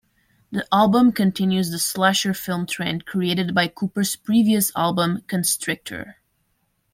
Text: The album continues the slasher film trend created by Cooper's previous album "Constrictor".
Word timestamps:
The 0.51 0.67
album 0.73 1.11
continues 1.11 1.69
the 1.69 1.77
slasher 1.77 2.33
film 2.33 2.65
trend 2.65 3.05
created 3.05 3.53
by 3.53 3.67
Cooper's 3.67 4.15
previous 4.15 4.71
album 4.75 5.21
"Constrictor". 5.27 6.15